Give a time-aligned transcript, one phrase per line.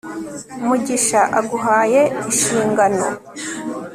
[0.67, 2.01] Mugisha aguhaye
[2.31, 3.05] ishingano